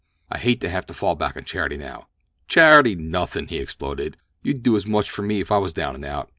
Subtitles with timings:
[0.31, 2.07] I hate to have to fall back on charity now."
[2.47, 4.17] "Charity nothin'!" he exploded.
[4.41, 6.29] "You'd do as much for me if I was down and out.